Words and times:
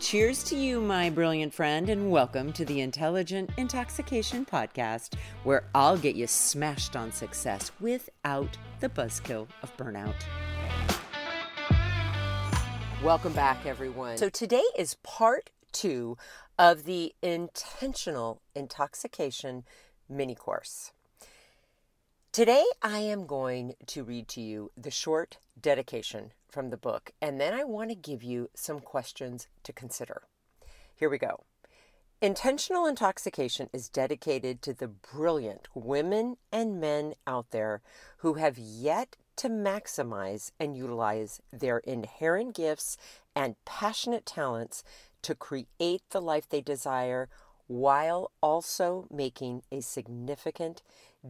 Cheers 0.00 0.44
to 0.44 0.56
you, 0.56 0.80
my 0.80 1.10
brilliant 1.10 1.52
friend, 1.52 1.90
and 1.90 2.08
welcome 2.08 2.52
to 2.52 2.64
the 2.64 2.82
Intentional 2.82 3.48
Intoxication 3.56 4.46
Podcast, 4.46 5.14
where 5.42 5.64
I'll 5.74 5.98
get 5.98 6.14
you 6.14 6.28
smashed 6.28 6.94
on 6.94 7.10
success 7.10 7.72
without 7.80 8.56
the 8.78 8.88
buzzkill 8.88 9.48
of 9.60 9.76
burnout. 9.76 10.14
Welcome 13.02 13.32
back, 13.32 13.66
everyone. 13.66 14.18
So, 14.18 14.28
today 14.28 14.62
is 14.78 14.94
part 15.02 15.50
two 15.72 16.16
of 16.60 16.84
the 16.84 17.12
intentional 17.20 18.40
intoxication 18.54 19.64
mini 20.08 20.36
course. 20.36 20.92
Today, 22.30 22.64
I 22.82 23.00
am 23.00 23.26
going 23.26 23.74
to 23.86 24.04
read 24.04 24.28
to 24.28 24.40
you 24.40 24.70
the 24.76 24.92
short 24.92 25.38
dedication 25.60 26.32
from 26.48 26.70
the 26.70 26.76
book, 26.76 27.12
and 27.20 27.40
then 27.40 27.54
I 27.54 27.64
want 27.64 27.90
to 27.90 27.96
give 27.96 28.22
you 28.22 28.50
some 28.54 28.80
questions 28.80 29.48
to 29.64 29.72
consider. 29.72 30.22
Here 30.94 31.10
we 31.10 31.18
go. 31.18 31.44
Intentional 32.20 32.86
intoxication 32.86 33.70
is 33.72 33.88
dedicated 33.88 34.60
to 34.62 34.74
the 34.74 34.88
brilliant 34.88 35.68
women 35.74 36.36
and 36.50 36.80
men 36.80 37.14
out 37.28 37.50
there 37.52 37.80
who 38.18 38.34
have 38.34 38.58
yet 38.58 39.16
to 39.36 39.48
maximize 39.48 40.50
and 40.58 40.76
utilize 40.76 41.40
their 41.52 41.78
inherent 41.78 42.56
gifts 42.56 42.96
and 43.36 43.54
passionate 43.64 44.26
talents 44.26 44.82
to 45.22 45.36
create 45.36 46.02
the 46.10 46.20
life 46.20 46.48
they 46.48 46.60
desire 46.60 47.28
while 47.68 48.32
also 48.40 49.06
making 49.12 49.62
a 49.70 49.80
significant, 49.80 50.82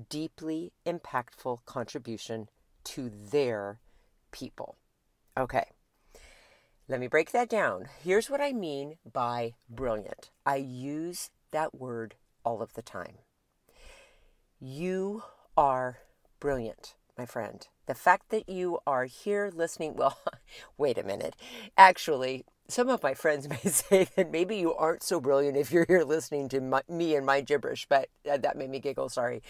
deeply 0.09 0.73
impactful 0.87 1.59
contribution 1.67 2.49
to 2.85 3.11
their 3.11 3.79
people. 4.31 4.77
Okay, 5.37 5.65
let 6.89 7.01
me 7.01 7.07
break 7.07 7.33
that 7.33 7.51
down. 7.51 7.87
Here's 8.03 8.31
what 8.31 8.41
I 8.41 8.53
mean 8.53 8.97
by 9.11 9.55
brilliant 9.69 10.31
I 10.47 10.57
use 10.57 11.31
that 11.51 11.75
word 11.75 12.15
all 12.45 12.63
of 12.63 12.73
the 12.73 12.83
time. 12.83 13.19
You 14.59 15.23
are 15.57 15.99
brilliant, 16.41 16.95
my 17.17 17.27
friend. 17.27 17.67
The 17.87 17.95
fact 17.95 18.31
that 18.31 18.49
you 18.49 18.79
are 18.87 19.05
here 19.05 19.51
listening, 19.55 19.97
well, 19.97 20.19
wait 20.79 20.97
a 20.97 21.03
minute. 21.05 21.37
Actually, 21.77 22.45
some 22.69 22.89
of 22.89 23.03
my 23.03 23.13
friends 23.13 23.49
may 23.51 23.71
say 23.71 24.09
that 24.17 24.31
maybe 24.31 24.57
you 24.57 24.75
aren't 24.75 25.03
so 25.03 25.21
brilliant 25.21 25.59
if 25.59 25.71
you're 25.71 25.87
here 25.87 26.05
listening 26.05 26.49
to 26.51 26.61
my, 26.61 26.83
me 26.89 27.15
and 27.15 27.27
my 27.27 27.43
gibberish, 27.43 27.87
but 27.89 28.09
uh, 28.31 28.39
that 28.39 28.57
made 28.57 28.71
me 28.71 28.81
giggle. 28.81 29.09
Sorry. 29.09 29.43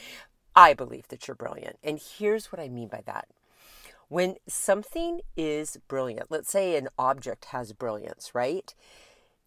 I 0.57 0.75
believe 0.75 1.07
that 1.09 1.29
you're 1.29 1.37
brilliant. 1.37 1.79
And 1.85 2.01
here's 2.01 2.51
what 2.51 2.61
I 2.61 2.69
mean 2.69 2.89
by 2.89 3.03
that. 3.07 3.29
When 4.09 4.37
something 4.47 5.21
is 5.37 5.79
brilliant, 5.87 6.31
let's 6.31 6.51
say 6.51 6.77
an 6.77 6.89
object 6.99 7.47
has 7.47 7.73
brilliance, 7.73 8.35
right? 8.35 8.75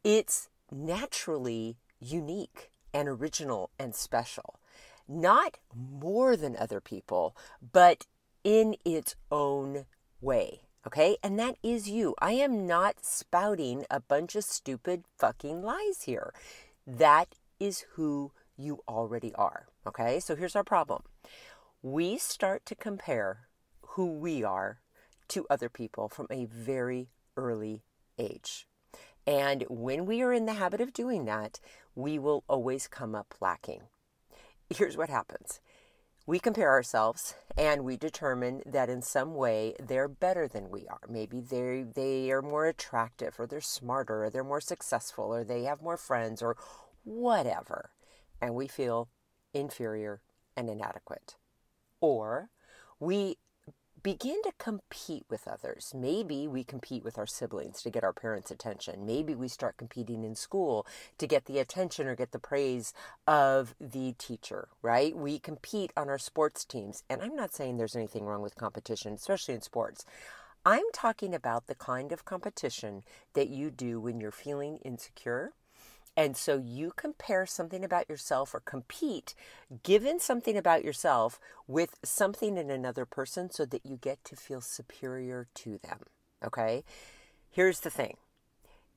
It's 0.03 0.49
naturally 0.71 1.77
unique 1.99 2.69
and 2.93 3.07
original 3.07 3.71
and 3.79 3.95
special. 3.95 4.59
Not 5.07 5.57
more 5.75 6.35
than 6.37 6.55
other 6.55 6.79
people, 6.79 7.35
but 7.73 8.05
in 8.43 8.75
its 8.85 9.15
own 9.31 9.85
way. 10.21 10.61
Okay, 10.85 11.17
and 11.23 11.37
that 11.37 11.57
is 11.61 11.89
you. 11.89 12.15
I 12.19 12.33
am 12.33 12.65
not 12.65 13.05
spouting 13.05 13.85
a 13.89 13.99
bunch 13.99 14.35
of 14.35 14.43
stupid 14.43 15.03
fucking 15.17 15.61
lies 15.61 16.03
here. 16.03 16.33
That 16.87 17.35
is 17.59 17.85
who 17.93 18.31
you 18.57 18.81
already 18.87 19.33
are. 19.35 19.67
Okay, 19.85 20.19
so 20.19 20.35
here's 20.35 20.55
our 20.55 20.63
problem 20.63 21.03
we 21.83 22.17
start 22.17 22.65
to 22.67 22.75
compare 22.75 23.47
who 23.91 24.05
we 24.13 24.43
are 24.43 24.79
to 25.27 25.45
other 25.49 25.69
people 25.69 26.07
from 26.07 26.27
a 26.29 26.45
very 26.45 27.09
early 27.35 27.83
age. 28.17 28.67
And 29.27 29.65
when 29.69 30.05
we 30.05 30.21
are 30.21 30.33
in 30.33 30.45
the 30.45 30.53
habit 30.53 30.81
of 30.81 30.93
doing 30.93 31.25
that, 31.25 31.59
we 31.95 32.17
will 32.17 32.43
always 32.47 32.87
come 32.87 33.15
up 33.15 33.35
lacking. 33.39 33.83
Here's 34.69 34.97
what 34.97 35.09
happens 35.09 35.59
we 36.25 36.39
compare 36.39 36.69
ourselves 36.69 37.33
and 37.57 37.83
we 37.83 37.97
determine 37.97 38.61
that 38.65 38.89
in 38.89 39.01
some 39.01 39.33
way 39.33 39.73
they're 39.79 40.07
better 40.07 40.47
than 40.47 40.69
we 40.69 40.87
are. 40.87 41.01
Maybe 41.09 41.41
they 41.41 41.83
they 41.83 42.31
are 42.31 42.41
more 42.41 42.67
attractive 42.67 43.39
or 43.39 43.47
they're 43.47 43.59
smarter 43.59 44.23
or 44.23 44.29
they're 44.29 44.43
more 44.43 44.61
successful 44.61 45.33
or 45.33 45.43
they 45.43 45.63
have 45.63 45.81
more 45.81 45.97
friends 45.97 46.41
or 46.41 46.55
whatever. 47.03 47.89
And 48.39 48.55
we 48.55 48.67
feel 48.67 49.09
inferior 49.53 50.21
and 50.55 50.69
inadequate. 50.69 51.35
Or 51.99 52.49
we 52.99 53.37
begin 54.03 54.41
to 54.43 54.51
compete 54.57 55.25
with 55.29 55.47
others. 55.47 55.93
Maybe 55.95 56.47
we 56.47 56.63
compete 56.63 57.03
with 57.03 57.17
our 57.17 57.27
siblings 57.27 57.81
to 57.83 57.89
get 57.89 58.03
our 58.03 58.13
parents' 58.13 58.51
attention. 58.51 59.05
Maybe 59.05 59.35
we 59.35 59.47
start 59.47 59.77
competing 59.77 60.23
in 60.23 60.35
school 60.35 60.85
to 61.17 61.27
get 61.27 61.45
the 61.45 61.59
attention 61.59 62.07
or 62.07 62.15
get 62.15 62.31
the 62.31 62.39
praise 62.39 62.93
of 63.27 63.75
the 63.79 64.13
teacher, 64.17 64.69
right? 64.81 65.15
We 65.15 65.39
compete 65.39 65.91
on 65.95 66.09
our 66.09 66.17
sports 66.17 66.65
teams. 66.65 67.03
And 67.09 67.21
I'm 67.21 67.35
not 67.35 67.53
saying 67.53 67.77
there's 67.77 67.95
anything 67.95 68.25
wrong 68.25 68.41
with 68.41 68.55
competition, 68.55 69.13
especially 69.13 69.53
in 69.53 69.61
sports. 69.61 70.05
I'm 70.65 70.85
talking 70.93 71.33
about 71.33 71.67
the 71.67 71.75
kind 71.75 72.11
of 72.11 72.25
competition 72.25 73.03
that 73.33 73.49
you 73.49 73.71
do 73.71 73.99
when 73.99 74.19
you're 74.19 74.31
feeling 74.31 74.77
insecure 74.85 75.53
and 76.17 76.35
so 76.35 76.57
you 76.57 76.91
compare 76.95 77.45
something 77.45 77.83
about 77.83 78.09
yourself 78.09 78.53
or 78.53 78.59
compete, 78.59 79.33
given 79.83 80.19
something 80.19 80.57
about 80.57 80.83
yourself, 80.83 81.39
with 81.67 81.95
something 82.03 82.57
in 82.57 82.69
another 82.69 83.05
person 83.05 83.49
so 83.49 83.65
that 83.65 83.85
you 83.85 83.97
get 83.97 84.23
to 84.25 84.35
feel 84.35 84.61
superior 84.61 85.47
to 85.55 85.79
them. 85.79 85.99
Okay? 86.43 86.83
Here's 87.49 87.81
the 87.81 87.89
thing 87.89 88.17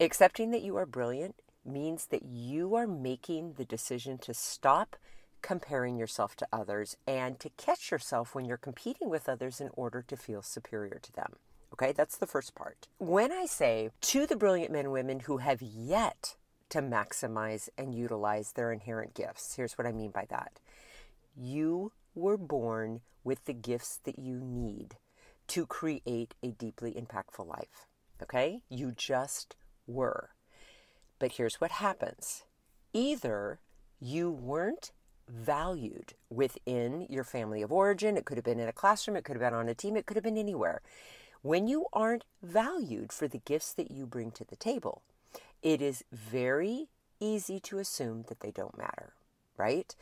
accepting 0.01 0.51
that 0.51 0.63
you 0.63 0.77
are 0.77 0.87
brilliant 0.87 1.37
means 1.65 2.07
that 2.07 2.25
you 2.25 2.75
are 2.75 2.87
making 2.87 3.55
the 3.55 3.65
decision 3.65 4.19
to 4.19 4.35
stop 4.35 4.97
comparing 5.41 5.97
yourself 5.97 6.35
to 6.37 6.49
others 6.53 6.97
and 7.07 7.39
to 7.39 7.51
catch 7.57 7.91
yourself 7.91 8.35
when 8.35 8.45
you're 8.45 8.57
competing 8.57 9.09
with 9.09 9.29
others 9.29 9.61
in 9.61 9.71
order 9.75 10.03
to 10.03 10.17
feel 10.17 10.43
superior 10.43 10.99
to 11.03 11.13
them. 11.13 11.35
Okay, 11.73 11.93
that's 11.93 12.17
the 12.17 12.27
first 12.27 12.55
part. 12.55 12.89
When 12.99 13.33
I 13.33 13.47
say 13.47 13.91
to 14.03 14.27
the 14.27 14.37
brilliant 14.37 14.73
men 14.73 14.87
and 14.87 14.93
women 14.93 15.21
who 15.21 15.39
have 15.39 15.61
yet 15.61 16.37
to 16.75 16.83
maximize 16.83 17.69
and 17.79 17.95
utilize 17.95 18.51
their 18.51 18.73
inherent 18.73 19.15
gifts. 19.15 19.55
Here's 19.55 19.79
what 19.79 19.87
I 19.87 19.93
mean 19.93 20.11
by 20.11 20.27
that 20.29 20.59
you 21.37 21.93
were 22.17 22.37
born 22.37 23.00
with 23.23 23.44
the 23.44 23.53
gifts 23.53 24.00
that 24.03 24.19
you 24.19 24.41
need 24.41 24.97
to 25.47 25.67
create 25.67 26.35
a 26.43 26.50
deeply 26.50 26.93
impactful 26.93 27.47
life. 27.47 27.87
Okay? 28.21 28.62
You 28.69 28.91
just 28.91 29.55
were. 29.87 30.31
But 31.21 31.32
here's 31.32 31.61
what 31.61 31.71
happens 31.71 32.43
either 32.93 33.61
you 34.00 34.32
weren't 34.32 34.91
valued 35.29 36.15
within 36.29 37.06
your 37.09 37.23
family 37.23 37.62
of 37.62 37.71
origin, 37.71 38.17
it 38.17 38.25
could 38.25 38.37
have 38.37 38.44
been 38.44 38.59
in 38.59 38.69
a 38.69 38.73
classroom, 38.73 39.17
it 39.17 39.23
could 39.23 39.37
have 39.37 39.49
been 39.49 39.55
on 39.59 39.69
a 39.69 39.75
team, 39.75 39.97
it 39.97 40.06
could 40.06 40.17
have 40.17 40.25
been 40.25 40.37
anywhere. 40.37 40.82
When 41.43 41.69
you 41.69 41.87
aren't 41.93 42.25
valued 42.43 43.12
for 43.12 43.29
the 43.29 43.38
gifts 43.38 43.73
that 43.75 43.93
you 43.93 44.06
bring 44.06 44.32
to 44.32 44.44
the 44.44 44.56
table, 44.56 45.03
it 45.63 45.81
is 45.81 46.05
very 46.13 46.89
easy 47.21 47.61
to 47.61 47.79
assume 47.79 48.25
that 48.29 48.41
they 48.41 48.51
don't 48.51 48.77
matter, 48.77 49.15
right? 49.57 49.95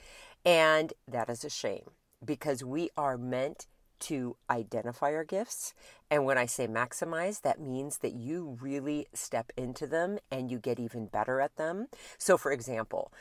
And 0.44 0.93
that 1.06 1.31
is 1.31 1.44
a 1.44 1.50
shame 1.50 1.90
because 2.25 2.64
we 2.64 2.90
are 2.96 3.17
meant 3.17 3.67
to 4.00 4.37
identify 4.50 5.14
our 5.14 5.25
gifts. 5.25 5.75
And 6.11 6.25
when 6.25 6.37
I 6.37 6.46
say 6.46 6.67
maximize, 6.67 7.43
that 7.43 7.61
means 7.61 7.99
that 7.99 8.14
you 8.14 8.58
really 8.61 9.06
step 9.14 9.52
into 9.56 9.87
them 9.87 10.19
and 10.31 10.50
you 10.50 10.58
get 10.58 10.81
even 10.81 11.06
better 11.06 11.40
at 11.40 11.56
them. 11.56 11.87
So, 12.19 12.37
for 12.37 12.50
example, 12.50 13.12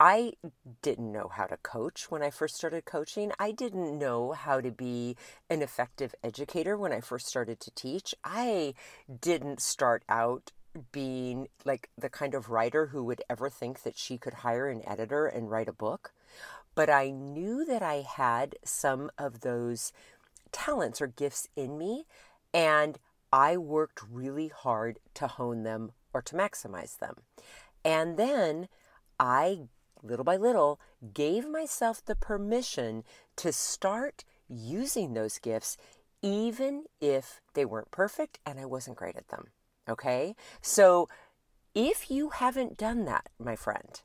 I 0.00 0.32
didn't 0.82 1.12
know 1.12 1.28
how 1.28 1.44
to 1.46 1.56
coach 1.58 2.10
when 2.10 2.22
I 2.22 2.30
first 2.30 2.56
started 2.56 2.84
coaching. 2.84 3.32
I 3.38 3.52
didn't 3.52 3.96
know 3.98 4.32
how 4.32 4.60
to 4.60 4.72
be 4.72 5.16
an 5.48 5.62
effective 5.62 6.14
educator 6.24 6.76
when 6.76 6.92
I 6.92 7.00
first 7.00 7.26
started 7.26 7.60
to 7.60 7.70
teach. 7.70 8.14
I 8.24 8.74
didn't 9.20 9.60
start 9.60 10.04
out 10.08 10.50
being 10.92 11.48
like 11.64 11.90
the 11.96 12.08
kind 12.08 12.34
of 12.34 12.50
writer 12.50 12.86
who 12.86 13.04
would 13.04 13.22
ever 13.28 13.48
think 13.48 13.82
that 13.82 13.96
she 13.96 14.18
could 14.18 14.34
hire 14.34 14.68
an 14.68 14.86
editor 14.86 15.26
and 15.26 15.50
write 15.50 15.68
a 15.68 15.72
book. 15.72 16.12
But 16.74 16.90
I 16.90 17.10
knew 17.10 17.64
that 17.64 17.82
I 17.82 18.04
had 18.06 18.56
some 18.64 19.10
of 19.16 19.40
those 19.40 19.92
talents 20.50 21.00
or 21.00 21.06
gifts 21.06 21.48
in 21.56 21.78
me, 21.78 22.06
and 22.52 22.98
I 23.32 23.56
worked 23.56 24.02
really 24.10 24.48
hard 24.48 24.98
to 25.14 25.26
hone 25.26 25.62
them 25.62 25.92
or 26.12 26.22
to 26.22 26.36
maximize 26.36 26.98
them. 26.98 27.16
And 27.84 28.16
then 28.16 28.68
I, 29.18 29.60
little 30.02 30.24
by 30.24 30.36
little, 30.36 30.80
gave 31.12 31.48
myself 31.48 32.04
the 32.04 32.16
permission 32.16 33.04
to 33.36 33.52
start 33.52 34.24
using 34.48 35.14
those 35.14 35.38
gifts, 35.38 35.76
even 36.22 36.84
if 37.00 37.40
they 37.54 37.64
weren't 37.64 37.90
perfect 37.90 38.38
and 38.46 38.58
I 38.58 38.64
wasn't 38.64 38.96
great 38.96 39.16
at 39.16 39.28
them. 39.28 39.48
Okay? 39.88 40.34
So 40.60 41.08
if 41.74 42.10
you 42.10 42.30
haven't 42.30 42.76
done 42.76 43.04
that, 43.04 43.28
my 43.38 43.56
friend, 43.56 44.00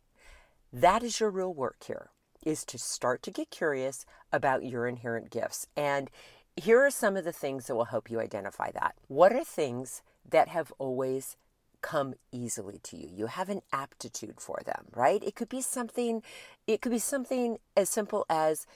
that 0.71 1.03
is 1.03 1.19
your 1.19 1.29
real 1.29 1.53
work 1.53 1.83
here 1.85 2.09
is 2.45 2.63
to 2.65 2.77
start 2.77 3.21
to 3.23 3.31
get 3.31 3.49
curious 3.49 4.05
about 4.31 4.65
your 4.65 4.87
inherent 4.87 5.29
gifts. 5.29 5.67
And 5.75 6.09
here 6.55 6.79
are 6.79 6.91
some 6.91 7.17
of 7.17 7.25
the 7.25 7.31
things 7.31 7.67
that 7.67 7.75
will 7.75 7.85
help 7.85 8.09
you 8.09 8.19
identify 8.19 8.71
that. 8.71 8.95
What 9.07 9.33
are 9.33 9.43
things 9.43 10.01
that 10.29 10.47
have 10.47 10.71
always 10.77 11.37
come 11.81 12.13
easily 12.31 12.79
to 12.83 12.97
you? 12.97 13.09
You 13.11 13.27
have 13.27 13.49
an 13.49 13.61
aptitude 13.71 14.39
for 14.39 14.61
them, 14.65 14.85
right? 14.95 15.23
It 15.23 15.35
could 15.35 15.49
be 15.49 15.61
something 15.61 16.21
it 16.67 16.81
could 16.81 16.91
be 16.91 16.99
something 16.99 17.57
as 17.75 17.89
simple 17.89 18.25
as 18.29 18.67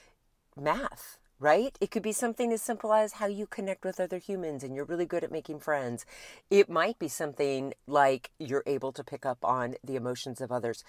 math, 0.56 1.18
right? 1.40 1.76
It 1.80 1.90
could 1.90 2.02
be 2.02 2.12
something 2.12 2.52
as 2.52 2.62
simple 2.62 2.92
as 2.92 3.14
how 3.14 3.26
you 3.26 3.46
connect 3.46 3.84
with 3.84 4.00
other 4.00 4.18
humans 4.18 4.62
and 4.62 4.74
you're 4.74 4.84
really 4.84 5.06
good 5.06 5.24
at 5.24 5.32
making 5.32 5.60
friends. 5.60 6.06
It 6.50 6.68
might 6.70 6.98
be 6.98 7.08
something 7.08 7.74
like 7.86 8.30
you're 8.38 8.62
able 8.66 8.92
to 8.92 9.04
pick 9.04 9.26
up 9.26 9.44
on 9.44 9.74
the 9.84 9.96
emotions 9.96 10.40
of 10.40 10.52
others. 10.52 10.84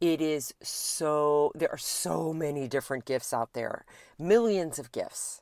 It 0.00 0.20
is 0.20 0.52
so, 0.62 1.52
there 1.54 1.70
are 1.72 1.78
so 1.78 2.32
many 2.32 2.68
different 2.68 3.06
gifts 3.06 3.32
out 3.32 3.54
there, 3.54 3.84
millions 4.18 4.78
of 4.78 4.92
gifts. 4.92 5.40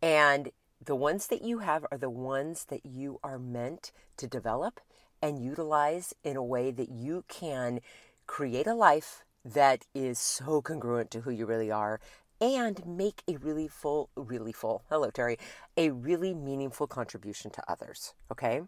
And 0.00 0.50
the 0.82 0.96
ones 0.96 1.26
that 1.28 1.42
you 1.42 1.58
have 1.58 1.84
are 1.90 1.98
the 1.98 2.10
ones 2.10 2.66
that 2.70 2.84
you 2.84 3.20
are 3.22 3.38
meant 3.38 3.92
to 4.16 4.26
develop 4.26 4.80
and 5.20 5.42
utilize 5.42 6.14
in 6.24 6.36
a 6.36 6.42
way 6.42 6.70
that 6.70 6.90
you 6.90 7.24
can 7.28 7.80
create 8.26 8.66
a 8.66 8.74
life 8.74 9.24
that 9.44 9.84
is 9.94 10.18
so 10.18 10.62
congruent 10.62 11.10
to 11.10 11.20
who 11.20 11.30
you 11.30 11.44
really 11.44 11.70
are 11.70 12.00
and 12.44 12.84
make 12.86 13.22
a 13.26 13.36
really 13.36 13.68
full, 13.68 14.10
really 14.14 14.52
full, 14.52 14.82
hello, 14.90 15.10
Terri, 15.10 15.38
a 15.78 15.90
really 15.90 16.34
meaningful 16.34 16.86
contribution 16.86 17.50
to 17.52 17.62
others. 17.66 18.12
Okay. 18.30 18.60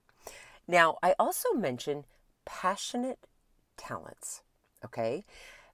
Now, 0.66 0.96
I 1.02 1.14
also 1.18 1.52
mentioned 1.52 2.04
passionate 2.46 3.18
talents. 3.76 4.42
Okay. 4.82 5.26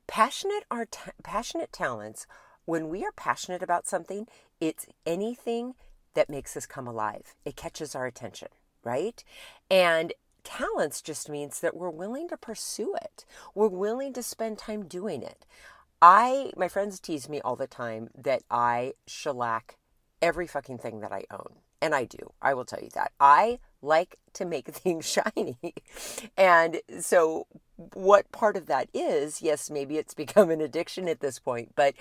Passionate 0.08 0.64
are 0.69 0.88
passionate 1.22 1.72
talents. 1.72 2.26
When 2.64 2.88
we 2.88 3.04
are 3.04 3.12
passionate 3.12 3.62
about 3.62 3.87
something, 3.87 4.26
it's 4.60 4.87
anything 5.06 5.75
that 6.14 6.28
makes 6.28 6.56
us 6.56 6.66
come 6.66 6.88
alive. 6.88 7.34
It 7.44 7.56
catches 7.56 7.94
our 7.94 8.06
attention, 8.06 8.48
right? 8.82 9.22
And 9.70 10.12
talents 10.44 11.00
just 11.00 11.28
means 11.28 11.60
that 11.60 11.76
we're 11.76 11.88
willing 11.88 12.28
to 12.28 12.37
pursue 12.37 12.94
it. 12.96 13.25
We're 13.55 13.69
willing 13.69 14.12
to 14.14 14.22
spend 14.22 14.58
time 14.58 14.87
doing 14.87 15.22
it. 15.22 15.46
I, 16.02 16.50
my 16.56 16.66
friends 16.66 16.99
tease 16.99 17.28
me 17.28 17.40
all 17.40 17.54
the 17.54 17.69
time 17.69 18.08
that 18.16 18.43
I 18.50 18.94
shellac 19.06 19.78
every 20.20 20.49
fucking 20.49 20.78
thing 20.78 21.00
that 21.00 21.12
I 21.12 21.25
own. 21.31 21.60
And 21.81 21.94
I 21.94 22.04
do. 22.04 22.32
I 22.43 22.54
will 22.54 22.64
tell 22.64 22.81
you 22.81 22.90
that. 22.94 23.12
I 23.20 23.60
like 23.81 24.16
to 24.34 24.44
make 24.44 24.69
things 24.75 25.06
shiny. 25.06 25.58
and 26.37 26.81
so, 27.00 27.46
what 27.94 28.31
part 28.32 28.56
of 28.56 28.66
that 28.66 28.88
is, 28.93 29.43
yes, 29.43 29.70
maybe 29.70 29.96
it's 29.96 30.14
become 30.14 30.50
an 30.50 30.60
addiction 30.60 31.08
at 31.08 31.20
this 31.20 31.38
point, 31.38 31.72
but 31.76 31.94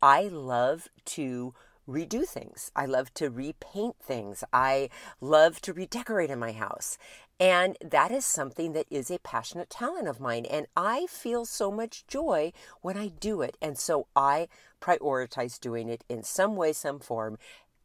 I 0.00 0.24
love 0.24 0.88
to 1.06 1.54
redo 1.88 2.26
things. 2.26 2.70
I 2.74 2.86
love 2.86 3.12
to 3.14 3.28
repaint 3.28 3.96
things. 4.02 4.44
I 4.52 4.88
love 5.20 5.60
to 5.62 5.72
redecorate 5.72 6.30
in 6.30 6.38
my 6.38 6.52
house. 6.52 6.96
And 7.42 7.76
that 7.80 8.12
is 8.12 8.24
something 8.24 8.72
that 8.74 8.86
is 8.88 9.10
a 9.10 9.18
passionate 9.18 9.68
talent 9.68 10.06
of 10.06 10.20
mine. 10.20 10.44
And 10.44 10.68
I 10.76 11.06
feel 11.06 11.44
so 11.44 11.72
much 11.72 12.06
joy 12.06 12.52
when 12.82 12.96
I 12.96 13.08
do 13.08 13.42
it. 13.42 13.56
And 13.60 13.76
so 13.76 14.06
I 14.14 14.46
prioritize 14.80 15.58
doing 15.58 15.88
it 15.88 16.04
in 16.08 16.22
some 16.22 16.54
way, 16.54 16.72
some 16.72 17.00
form 17.00 17.38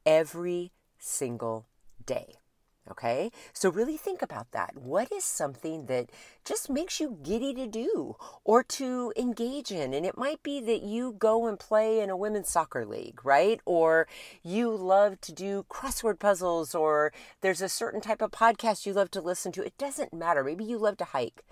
every 0.06 0.74
single 1.00 1.66
day. 2.06 2.36
Okay, 2.90 3.32
so 3.52 3.70
really 3.70 3.98
think 3.98 4.22
about 4.22 4.52
that. 4.52 4.78
What 4.78 5.12
is 5.12 5.26
something 5.26 5.88
that 5.88 6.10
just 6.46 6.70
makes 6.70 7.02
you 7.02 7.18
giddy 7.22 7.54
to 7.54 7.68
do 7.68 8.16
or 8.46 8.64
to 8.64 9.12
engage 9.18 9.72
in? 9.72 9.94
And 9.94 10.06
it 10.06 10.18
might 10.18 10.42
be 10.42 10.62
that 10.62 10.84
you 10.84 11.16
go 11.20 11.48
and 11.48 11.60
play 11.60 12.00
in 12.00 12.10
a 12.10 12.16
women's 12.16 12.50
soccer 12.50 12.86
league, 12.86 13.26
right? 13.26 13.60
Or 13.66 14.08
you 14.42 14.74
love 14.74 15.20
to 15.22 15.34
do 15.34 15.66
crossword 15.70 16.20
puzzles, 16.20 16.74
or 16.74 17.12
there's 17.42 17.62
a 17.62 17.68
certain 17.68 18.00
type 18.00 18.22
of 18.22 18.32
podcast 18.32 18.86
you 18.86 18.94
love 18.94 19.12
to 19.12 19.22
listen 19.22 19.52
to. 19.54 19.64
It 19.64 19.78
doesn't 19.78 20.14
matter. 20.14 20.44
Maybe 20.44 20.64
you 20.64 20.78
love 20.78 20.96
to 20.98 21.06
hike. 21.06 21.44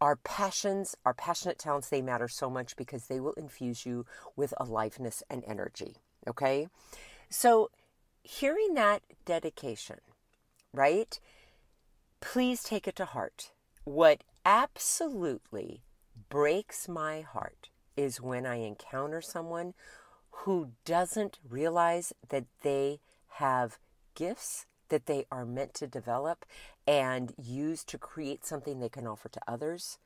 Our 0.00 0.16
passions, 0.16 0.96
our 1.04 1.14
passionate 1.14 1.58
talents, 1.58 1.88
they 1.88 2.02
matter 2.02 2.28
so 2.28 2.48
much 2.48 2.76
because 2.76 3.06
they 3.06 3.20
will 3.20 3.34
infuse 3.34 3.84
you 3.84 4.06
with 4.36 4.54
aliveness 4.58 5.22
and 5.28 5.42
energy. 5.46 5.96
Okay, 6.28 6.68
so 7.28 7.70
hearing 8.22 8.74
that 8.74 9.02
dedication 9.24 9.98
right? 10.72 11.18
Please 12.20 12.62
take 12.62 12.86
it 12.86 12.96
to 12.96 13.04
heart. 13.04 13.52
What 13.84 14.24
absolutely 14.44 15.82
breaks 16.28 16.88
my 16.88 17.20
heart 17.20 17.68
is 17.96 18.20
when 18.20 18.46
I 18.46 18.56
encounter 18.56 19.20
someone 19.20 19.74
who 20.30 20.70
doesn't 20.84 21.38
realize 21.48 22.12
that 22.28 22.44
they 22.62 23.00
have 23.36 23.78
gifts 24.14 24.66
that 24.88 25.06
they 25.06 25.24
are 25.30 25.46
meant 25.46 25.74
to 25.74 25.86
develop 25.86 26.44
and 26.86 27.32
use 27.36 27.82
to 27.84 27.98
create 27.98 28.44
something 28.44 28.78
they 28.78 28.88
can 28.88 29.06
offer 29.06 29.28
to 29.28 29.40
others, 29.48 29.98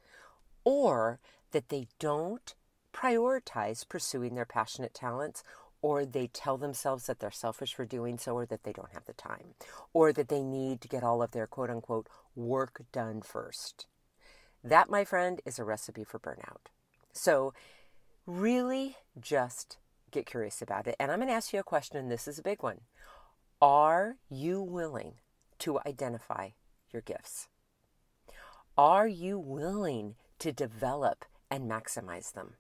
or 0.65 1.19
that 1.53 1.69
they 1.69 1.89
don't 1.99 2.55
prioritize 2.93 3.89
pursuing 3.89 4.35
their 4.35 4.45
passionate 4.45 4.95
talents 4.95 5.43
or 5.83 6.05
they 6.05 6.27
tell 6.29 6.57
themselves 6.57 7.07
that 7.07 7.21
they're 7.21 7.31
selfish 7.31 7.75
for 7.75 7.85
doing 7.85 8.19
so, 8.19 8.35
or 8.35 8.47
that 8.47 8.65
they 8.65 8.73
don't 8.73 8.93
have 8.93 9.05
the 9.05 9.13
time, 9.13 9.55
or 9.93 10.13
that 10.13 10.29
they 10.29 10.43
need 10.43 10.81
to 10.81 10.89
get 10.89 11.05
all 11.05 11.23
of 11.23 11.33
their 11.33 11.47
quote 11.47 11.71
unquote 11.71 12.09
work 12.35 12.83
done 12.93 13.23
first. 13.23 13.87
That, 14.65 14.91
my 14.91 15.05
friend, 15.05 15.41
is 15.45 15.59
a 15.59 15.65
recipe 15.65 16.05
for 16.05 16.19
burnout. 16.19 16.71
So, 17.13 17.55
really 18.27 18.97
just 19.21 19.79
get 20.11 20.27
curious 20.27 20.61
about 20.61 20.87
it. 20.87 20.97
And 20.99 21.11
I'm 21.11 21.19
going 21.19 21.29
to 21.29 21.35
ask 21.35 21.53
you 21.53 21.61
a 21.61 21.65
question, 21.65 21.97
and 21.97 22.11
this 22.11 22.27
is 22.27 22.39
a 22.39 22.43
big 22.43 22.63
one. 22.63 22.81
Are 23.61 24.17
you 24.29 24.61
willing 24.61 25.15
to 25.61 25.79
identify 25.87 26.51
your 26.93 27.03
gifts? 27.03 27.49
Are 28.77 29.09
you 29.09 29.39
willing 29.39 30.17
to 30.39 30.53
develop 30.53 31.25
and 31.51 31.71
maximize 31.71 32.33
them? 32.33 32.55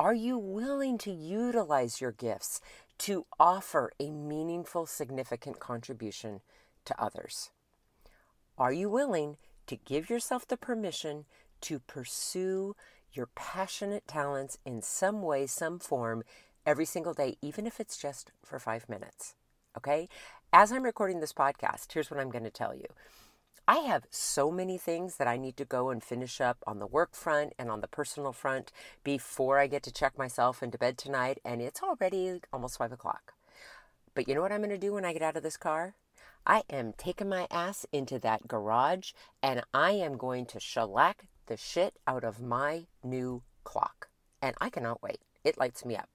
Are 0.00 0.14
you 0.14 0.36
willing 0.38 0.98
to 0.98 1.12
utilize 1.12 2.00
your 2.00 2.10
gifts 2.10 2.60
to 2.98 3.26
offer 3.38 3.92
a 4.00 4.10
meaningful, 4.10 4.86
significant 4.86 5.60
contribution 5.60 6.40
to 6.84 7.00
others? 7.00 7.50
Are 8.58 8.72
you 8.72 8.90
willing 8.90 9.36
to 9.68 9.76
give 9.76 10.10
yourself 10.10 10.48
the 10.48 10.56
permission 10.56 11.26
to 11.60 11.78
pursue 11.78 12.74
your 13.12 13.28
passionate 13.36 14.08
talents 14.08 14.58
in 14.66 14.82
some 14.82 15.22
way, 15.22 15.46
some 15.46 15.78
form, 15.78 16.24
every 16.66 16.86
single 16.86 17.14
day, 17.14 17.36
even 17.40 17.64
if 17.64 17.78
it's 17.78 17.96
just 17.96 18.32
for 18.44 18.58
five 18.58 18.88
minutes? 18.88 19.36
Okay? 19.76 20.08
As 20.52 20.72
I'm 20.72 20.82
recording 20.82 21.20
this 21.20 21.32
podcast, 21.32 21.92
here's 21.92 22.10
what 22.10 22.18
I'm 22.18 22.30
going 22.30 22.44
to 22.44 22.50
tell 22.50 22.74
you. 22.74 22.86
I 23.66 23.76
have 23.76 24.04
so 24.10 24.50
many 24.50 24.76
things 24.76 25.16
that 25.16 25.26
I 25.26 25.38
need 25.38 25.56
to 25.56 25.64
go 25.64 25.88
and 25.88 26.02
finish 26.02 26.38
up 26.38 26.58
on 26.66 26.80
the 26.80 26.86
work 26.86 27.14
front 27.14 27.54
and 27.58 27.70
on 27.70 27.80
the 27.80 27.88
personal 27.88 28.32
front 28.32 28.70
before 29.02 29.58
I 29.58 29.68
get 29.68 29.82
to 29.84 29.92
check 29.92 30.18
myself 30.18 30.62
into 30.62 30.76
bed 30.76 30.98
tonight, 30.98 31.38
and 31.46 31.62
it's 31.62 31.82
already 31.82 32.40
almost 32.52 32.76
five 32.76 32.92
o'clock. 32.92 33.32
But 34.14 34.28
you 34.28 34.34
know 34.34 34.42
what 34.42 34.52
I'm 34.52 34.60
going 34.60 34.68
to 34.68 34.78
do 34.78 34.92
when 34.92 35.06
I 35.06 35.14
get 35.14 35.22
out 35.22 35.38
of 35.38 35.42
this 35.42 35.56
car? 35.56 35.94
I 36.46 36.64
am 36.68 36.92
taking 36.92 37.30
my 37.30 37.46
ass 37.50 37.86
into 37.90 38.18
that 38.18 38.46
garage 38.46 39.12
and 39.42 39.62
I 39.72 39.92
am 39.92 40.18
going 40.18 40.44
to 40.46 40.60
shellac 40.60 41.24
the 41.46 41.56
shit 41.56 41.96
out 42.06 42.22
of 42.22 42.42
my 42.42 42.84
new 43.02 43.42
clock. 43.64 44.08
And 44.42 44.54
I 44.60 44.68
cannot 44.68 45.02
wait. 45.02 45.20
It 45.44 45.58
lights 45.58 45.84
me 45.84 45.96
up. 45.96 46.08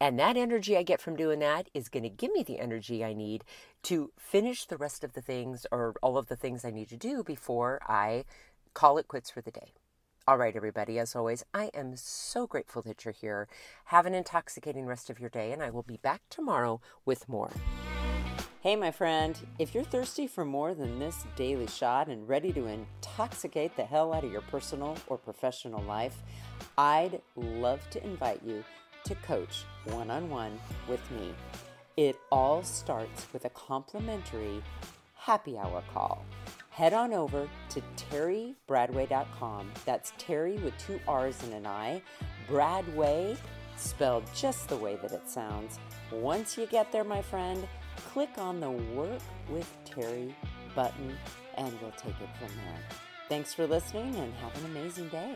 And 0.00 0.18
that 0.18 0.36
energy 0.36 0.76
I 0.76 0.84
get 0.84 1.00
from 1.00 1.16
doing 1.16 1.40
that 1.40 1.68
is 1.74 1.88
going 1.88 2.04
to 2.04 2.08
give 2.08 2.32
me 2.32 2.42
the 2.42 2.60
energy 2.60 3.04
I 3.04 3.12
need 3.12 3.44
to 3.84 4.12
finish 4.16 4.64
the 4.64 4.76
rest 4.76 5.02
of 5.02 5.14
the 5.14 5.22
things 5.22 5.66
or 5.72 5.96
all 6.00 6.16
of 6.16 6.28
the 6.28 6.36
things 6.36 6.64
I 6.64 6.70
need 6.70 6.88
to 6.90 6.96
do 6.96 7.24
before 7.24 7.80
I 7.86 8.24
call 8.74 8.98
it 8.98 9.08
quits 9.08 9.30
for 9.30 9.40
the 9.40 9.50
day. 9.50 9.72
All 10.28 10.36
right, 10.36 10.54
everybody, 10.54 10.98
as 10.98 11.16
always, 11.16 11.42
I 11.54 11.70
am 11.72 11.96
so 11.96 12.46
grateful 12.46 12.82
that 12.82 13.04
you're 13.04 13.12
here. 13.12 13.48
Have 13.86 14.04
an 14.04 14.14
intoxicating 14.14 14.84
rest 14.84 15.08
of 15.08 15.18
your 15.18 15.30
day, 15.30 15.52
and 15.52 15.62
I 15.62 15.70
will 15.70 15.82
be 15.82 15.96
back 15.96 16.20
tomorrow 16.28 16.82
with 17.06 17.28
more. 17.30 17.50
Hey, 18.60 18.76
my 18.76 18.90
friend, 18.90 19.38
if 19.58 19.74
you're 19.74 19.84
thirsty 19.84 20.26
for 20.26 20.44
more 20.44 20.74
than 20.74 20.98
this 20.98 21.24
daily 21.34 21.66
shot 21.66 22.08
and 22.08 22.28
ready 22.28 22.52
to 22.52 22.66
intoxicate 22.66 23.74
the 23.76 23.84
hell 23.84 24.12
out 24.12 24.24
of 24.24 24.30
your 24.30 24.42
personal 24.42 24.98
or 25.06 25.16
professional 25.16 25.82
life, 25.84 26.22
I'd 26.78 27.20
love 27.36 27.80
to 27.90 28.02
invite 28.04 28.40
you 28.46 28.64
to 29.04 29.14
coach 29.16 29.64
one 29.84 30.10
on 30.10 30.30
one 30.30 30.58
with 30.88 31.10
me. 31.10 31.34
It 31.96 32.16
all 32.30 32.62
starts 32.62 33.26
with 33.32 33.44
a 33.44 33.50
complimentary 33.50 34.62
happy 35.16 35.58
hour 35.58 35.82
call 35.92 36.24
head 36.78 36.94
on 36.94 37.12
over 37.12 37.48
to 37.70 37.82
terribradway.com. 37.96 39.72
That's 39.84 40.12
Terri 40.12 40.62
with 40.62 40.78
two 40.78 41.00
R's 41.08 41.42
and 41.42 41.54
an 41.54 41.66
I. 41.66 42.00
Bradway, 42.48 43.36
spelled 43.76 44.22
just 44.32 44.68
the 44.68 44.76
way 44.76 44.94
that 45.02 45.10
it 45.10 45.28
sounds. 45.28 45.80
Once 46.12 46.56
you 46.56 46.66
get 46.66 46.92
there, 46.92 47.02
my 47.02 47.20
friend, 47.20 47.66
click 48.12 48.30
on 48.38 48.60
the 48.60 48.70
Work 48.70 49.20
with 49.50 49.68
Terri 49.84 50.32
button 50.76 51.18
and 51.56 51.76
we'll 51.82 51.90
take 51.90 52.14
it 52.20 52.36
from 52.38 52.54
there. 52.54 52.78
Thanks 53.28 53.52
for 53.52 53.66
listening 53.66 54.14
and 54.14 54.32
have 54.34 54.56
an 54.58 54.70
amazing 54.70 55.08
day. 55.08 55.34